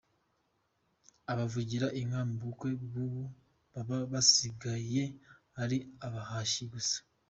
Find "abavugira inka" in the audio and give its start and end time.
1.31-2.21